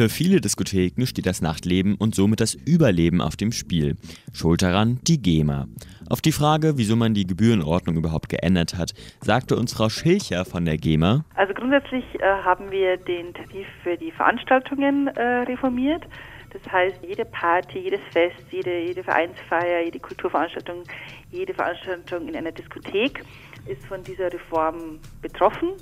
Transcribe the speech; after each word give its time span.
Für 0.00 0.08
viele 0.08 0.40
Diskotheken 0.40 1.04
steht 1.04 1.26
das 1.26 1.42
Nachtleben 1.42 1.94
und 1.94 2.14
somit 2.14 2.40
das 2.40 2.54
Überleben 2.54 3.20
auf 3.20 3.36
dem 3.36 3.52
Spiel. 3.52 3.96
Schuld 4.32 4.62
daran 4.62 4.98
die 5.06 5.20
GEMA. 5.20 5.66
Auf 6.08 6.22
die 6.22 6.32
Frage, 6.32 6.78
wieso 6.78 6.96
man 6.96 7.12
die 7.12 7.26
Gebührenordnung 7.26 7.96
überhaupt 7.96 8.30
geändert 8.30 8.78
hat, 8.78 8.94
sagte 9.20 9.56
uns 9.56 9.74
Frau 9.74 9.90
Schilcher 9.90 10.46
von 10.46 10.64
der 10.64 10.78
GEMA. 10.78 11.26
Also 11.34 11.52
grundsätzlich 11.52 12.04
äh, 12.14 12.22
haben 12.22 12.70
wir 12.70 12.96
den 12.96 13.34
Tarif 13.34 13.66
für 13.82 13.98
die 13.98 14.10
Veranstaltungen 14.10 15.08
äh, 15.08 15.42
reformiert. 15.42 16.02
Das 16.50 16.72
heißt, 16.72 16.96
jede 17.02 17.24
Party, 17.24 17.78
jedes 17.78 18.00
Fest, 18.12 18.44
jede, 18.50 18.80
jede 18.80 19.04
Vereinsfeier, 19.04 19.82
jede 19.84 20.00
Kulturveranstaltung, 20.00 20.82
jede 21.30 21.54
Veranstaltung 21.54 22.28
in 22.28 22.36
einer 22.36 22.52
Diskothek 22.52 23.22
ist 23.66 23.84
von 23.86 24.02
dieser 24.02 24.32
Reform 24.32 24.98
betroffen. 25.22 25.74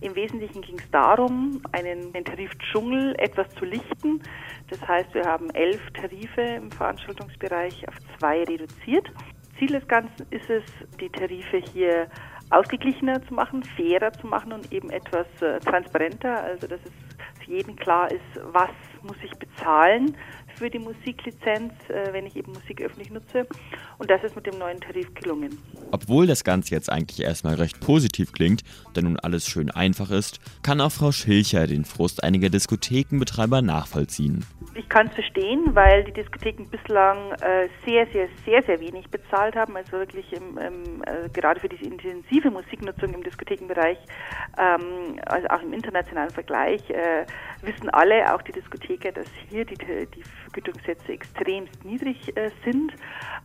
Im 0.00 0.14
Wesentlichen 0.14 0.62
ging 0.62 0.78
es 0.78 0.90
darum, 0.90 1.60
einen, 1.72 2.12
den 2.12 2.24
Tarifdschungel 2.24 3.14
etwas 3.18 3.48
zu 3.50 3.64
lichten. 3.64 4.20
Das 4.68 4.80
heißt, 4.86 5.14
wir 5.14 5.24
haben 5.24 5.50
elf 5.50 5.80
Tarife 5.92 6.40
im 6.40 6.70
Veranstaltungsbereich 6.70 7.86
auf 7.88 7.94
zwei 8.18 8.42
reduziert. 8.42 9.06
Ziel 9.58 9.68
des 9.68 9.86
Ganzen 9.86 10.26
ist 10.30 10.50
es, 10.50 10.64
die 11.00 11.08
Tarife 11.08 11.58
hier 11.58 12.08
ausgeglichener 12.50 13.26
zu 13.26 13.34
machen, 13.34 13.62
fairer 13.62 14.12
zu 14.12 14.26
machen 14.26 14.52
und 14.52 14.72
eben 14.72 14.90
etwas 14.90 15.26
äh, 15.40 15.58
transparenter, 15.60 16.42
also 16.44 16.66
dass 16.66 16.80
es 16.84 17.05
jeden 17.46 17.76
klar 17.76 18.10
ist, 18.10 18.22
was 18.52 18.70
muss 19.02 19.16
ich 19.22 19.32
bezahlen 19.38 20.16
für 20.56 20.70
die 20.70 20.78
Musiklizenz, 20.78 21.72
äh, 21.88 22.12
wenn 22.12 22.26
ich 22.26 22.36
eben 22.36 22.52
Musik 22.52 22.80
öffentlich 22.80 23.10
nutze. 23.10 23.46
Und 23.98 24.10
das 24.10 24.22
ist 24.24 24.34
mit 24.34 24.46
dem 24.46 24.58
neuen 24.58 24.80
Tarif 24.80 25.12
gelungen. 25.14 25.58
Obwohl 25.90 26.26
das 26.26 26.44
Ganze 26.44 26.74
jetzt 26.74 26.90
eigentlich 26.90 27.22
erstmal 27.22 27.54
recht 27.54 27.80
positiv 27.80 28.32
klingt, 28.32 28.62
da 28.94 29.02
nun 29.02 29.18
alles 29.18 29.46
schön 29.46 29.70
einfach 29.70 30.10
ist, 30.10 30.40
kann 30.62 30.80
auch 30.80 30.92
Frau 30.92 31.12
Schilcher 31.12 31.66
den 31.66 31.84
Frust 31.84 32.24
einiger 32.24 32.48
Diskothekenbetreiber 32.48 33.62
nachvollziehen. 33.62 34.44
Ich 34.74 34.88
kann 34.88 35.06
es 35.08 35.14
verstehen, 35.14 35.74
weil 35.74 36.04
die 36.04 36.12
Diskotheken 36.12 36.66
bislang 36.70 37.32
äh, 37.40 37.68
sehr, 37.86 38.06
sehr, 38.12 38.28
sehr, 38.44 38.62
sehr 38.62 38.80
wenig 38.80 39.08
bezahlt 39.08 39.56
haben. 39.56 39.76
Also 39.76 39.92
wirklich 39.92 40.30
im, 40.32 40.58
im, 40.58 41.02
äh, 41.04 41.28
gerade 41.32 41.60
für 41.60 41.68
diese 41.68 41.84
intensive 41.84 42.50
Musiknutzung 42.50 43.14
im 43.14 43.22
Diskothekenbereich, 43.22 43.98
ähm, 44.58 45.18
also 45.26 45.48
auch 45.48 45.62
im 45.62 45.72
internationalen 45.72 46.30
Vergleich, 46.30 46.82
wissen 47.62 47.90
alle, 47.90 48.34
auch 48.34 48.42
die 48.42 48.52
Diskotheker, 48.52 49.12
dass 49.12 49.26
hier 49.48 49.64
die, 49.64 49.76
die 49.76 50.22
Vergütungssätze 50.46 51.12
extremst 51.12 51.84
niedrig 51.84 52.36
äh, 52.36 52.50
sind. 52.64 52.92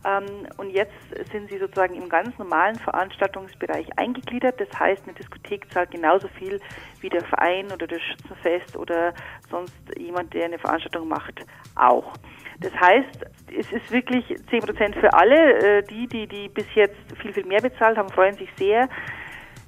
Ähm, 0.04 0.46
und 0.56 0.70
jetzt 0.70 0.92
sind 1.30 1.50
sie 1.50 1.58
sozusagen 1.58 1.94
im 1.94 2.08
ganz 2.08 2.36
normalen 2.38 2.76
Veranstaltungsbereich 2.76 3.86
eingegliedert. 3.96 4.60
Das 4.60 4.68
heißt, 4.78 5.02
eine 5.04 5.14
Diskothek 5.14 5.70
zahlt 5.72 5.90
genauso 5.90 6.28
viel 6.28 6.60
wie 7.00 7.08
der 7.08 7.24
Verein 7.24 7.66
oder 7.72 7.86
das 7.86 8.00
Schützenfest 8.00 8.76
oder 8.76 9.14
sonst 9.50 9.74
jemand, 9.98 10.32
der 10.34 10.46
eine 10.46 10.58
Veranstaltung 10.58 11.08
macht, 11.08 11.44
auch. 11.76 12.14
Das 12.60 12.72
heißt, 12.74 13.26
es 13.58 13.72
ist 13.72 13.90
wirklich 13.90 14.24
10 14.50 14.60
Prozent 14.60 14.96
für 14.96 15.12
alle. 15.12 15.78
Äh, 15.78 15.82
die, 15.82 16.06
die, 16.06 16.26
die 16.26 16.48
bis 16.48 16.66
jetzt 16.74 16.96
viel, 17.20 17.32
viel 17.32 17.46
mehr 17.46 17.60
bezahlt 17.60 17.98
haben, 17.98 18.08
freuen 18.08 18.34
sich 18.36 18.48
sehr. 18.56 18.88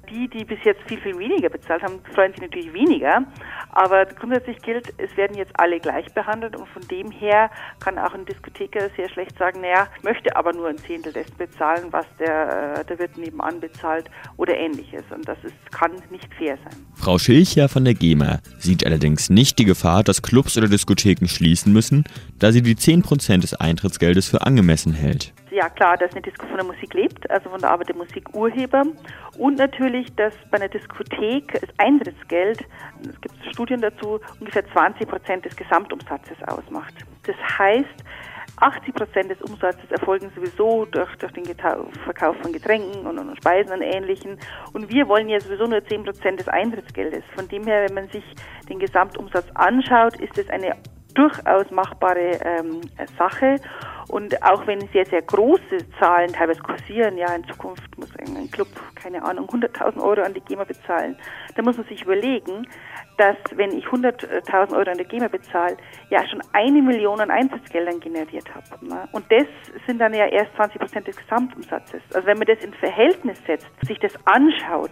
Die, 0.09 0.27
die 0.27 0.45
bis 0.45 0.63
jetzt 0.63 0.81
viel, 0.87 1.01
viel 1.01 1.17
weniger 1.17 1.49
bezahlt 1.49 1.81
haben, 1.81 1.99
freuen 2.13 2.31
sich 2.31 2.41
natürlich 2.41 2.73
weniger. 2.73 3.23
Aber 3.75 4.05
grundsätzlich 4.05 4.61
gilt, 4.61 4.93
es 4.97 5.15
werden 5.17 5.35
jetzt 5.37 5.51
alle 5.59 5.81
gleich 5.81 6.05
behandelt 6.13 6.55
und 6.55 6.67
von 6.69 6.81
dem 6.87 7.11
her 7.11 7.51
kann 7.81 7.99
auch 7.99 8.13
ein 8.13 8.25
Diskotheker 8.25 8.89
sehr 8.95 9.09
schlecht 9.09 9.37
sagen, 9.37 9.59
naja, 9.59 9.87
ich 9.97 10.03
möchte 10.03 10.33
aber 10.35 10.53
nur 10.53 10.69
ein 10.69 10.77
Zehntel 10.77 11.11
dessen 11.11 11.35
bezahlen, 11.37 11.87
was 11.91 12.05
der, 12.17 12.79
äh, 12.79 12.85
der 12.85 12.99
Wirt 12.99 13.17
nebenan 13.17 13.59
bezahlt 13.59 14.09
oder 14.37 14.55
ähnliches. 14.55 15.03
Und 15.13 15.27
das 15.27 15.37
ist, 15.43 15.53
kann 15.71 15.91
nicht 16.09 16.33
fair 16.35 16.57
sein. 16.63 16.85
Frau 16.95 17.17
Schilcher 17.17 17.67
von 17.67 17.83
der 17.83 17.95
GEMA 17.95 18.39
sieht 18.59 18.85
allerdings 18.85 19.29
nicht 19.29 19.59
die 19.59 19.65
Gefahr, 19.65 20.03
dass 20.03 20.21
Clubs 20.21 20.57
oder 20.57 20.69
Diskotheken 20.69 21.27
schließen 21.27 21.73
müssen, 21.73 22.05
da 22.39 22.53
sie 22.53 22.61
die 22.61 22.75
10% 22.75 23.41
des 23.41 23.55
Eintrittsgeldes 23.55 24.29
für 24.29 24.41
angemessen 24.41 24.93
hält 24.93 25.33
ja 25.55 25.69
klar, 25.69 25.97
dass 25.97 26.11
eine 26.11 26.21
Disco 26.21 26.45
von 26.45 26.57
der 26.57 26.65
Musik 26.65 26.93
lebt, 26.93 27.29
also 27.31 27.49
von 27.49 27.61
der 27.61 27.71
Arbeit 27.71 27.89
der 27.89 27.95
Musikurheber. 27.95 28.83
Und 29.37 29.57
natürlich, 29.57 30.13
dass 30.15 30.33
bei 30.51 30.57
einer 30.57 30.67
Diskothek 30.67 31.53
das 31.53 31.69
Eintrittsgeld, 31.77 32.59
es 33.01 33.19
gibt 33.21 33.35
Studien 33.51 33.81
dazu, 33.81 34.19
ungefähr 34.39 34.65
20 34.71 35.07
Prozent 35.07 35.45
des 35.45 35.55
Gesamtumsatzes 35.55 36.37
ausmacht. 36.47 36.93
Das 37.23 37.35
heißt, 37.57 38.03
80 38.57 38.93
Prozent 38.93 39.31
des 39.31 39.41
Umsatzes 39.41 39.91
erfolgen 39.91 40.31
sowieso 40.33 40.85
durch, 40.85 41.13
durch 41.17 41.33
den 41.33 41.45
Verkauf 41.45 42.37
von 42.41 42.53
Getränken 42.53 43.05
und, 43.05 43.19
und, 43.19 43.35
Speisen 43.37 43.73
und 43.73 43.81
Ähnlichen. 43.81 44.37
Und 44.73 44.89
wir 44.89 45.07
wollen 45.07 45.27
ja 45.27 45.39
sowieso 45.39 45.65
nur 45.65 45.83
10 45.83 46.03
Prozent 46.03 46.39
des 46.39 46.47
Eintrittsgeldes. 46.47 47.23
Von 47.35 47.47
dem 47.49 47.65
her, 47.65 47.85
wenn 47.87 47.95
man 47.95 48.07
sich 48.09 48.23
den 48.69 48.79
Gesamtumsatz 48.79 49.47
anschaut, 49.55 50.19
ist 50.19 50.37
es 50.37 50.49
eine 50.49 50.75
durchaus 51.15 51.69
machbare 51.71 52.39
ähm, 52.43 52.81
Sache. 53.17 53.57
Und 54.07 54.41
auch 54.43 54.67
wenn 54.67 54.79
sehr, 54.93 55.05
sehr 55.05 55.21
große 55.21 55.89
Zahlen 55.99 56.31
teilweise 56.31 56.61
kursieren, 56.61 57.17
ja, 57.17 57.33
in 57.33 57.43
Zukunft 57.45 57.97
muss 57.97 58.09
ein 58.17 58.49
Club, 58.51 58.67
keine 58.95 59.23
Ahnung, 59.23 59.47
100.000 59.47 60.01
Euro 60.01 60.21
an 60.21 60.33
die 60.33 60.41
GEMA 60.41 60.63
bezahlen, 60.63 61.17
da 61.55 61.63
muss 61.63 61.77
man 61.77 61.87
sich 61.87 62.03
überlegen, 62.03 62.67
dass 63.17 63.35
wenn 63.55 63.71
ich 63.77 63.85
100.000 63.85 64.75
Euro 64.75 64.89
an 64.89 64.97
der 64.97 65.05
GEMA 65.05 65.27
bezahle, 65.27 65.77
ja 66.09 66.27
schon 66.27 66.41
eine 66.53 66.81
Million 66.81 67.19
an 67.19 67.31
Eintrittsgeldern 67.31 67.99
generiert 67.99 68.53
habe. 68.53 68.85
Ne? 68.85 69.07
Und 69.11 69.25
das 69.31 69.47
sind 69.87 69.99
dann 69.99 70.13
ja 70.13 70.27
erst 70.27 70.55
20 70.55 70.79
Prozent 70.79 71.07
des 71.07 71.17
Gesamtumsatzes. 71.17 72.01
Also 72.13 72.27
wenn 72.27 72.37
man 72.37 72.47
das 72.47 72.63
in 72.63 72.73
Verhältnis 72.73 73.39
setzt, 73.45 73.69
sich 73.81 73.97
das 73.99 74.13
anschaut, 74.25 74.91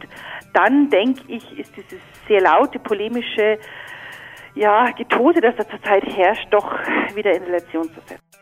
dann 0.54 0.90
denke 0.90 1.22
ich, 1.28 1.60
ist 1.60 1.76
dieses 1.76 2.02
sehr 2.28 2.42
laute, 2.42 2.80
polemische 2.80 3.60
ja, 4.56 4.92
Getote, 4.92 5.42
das 5.42 5.56
da 5.56 5.68
zurzeit 5.68 6.04
herrscht, 6.06 6.48
doch 6.52 6.80
wieder 7.16 7.34
in 7.34 7.44
Relation 7.44 7.84
zu 7.86 8.00
setzen. 8.02 8.33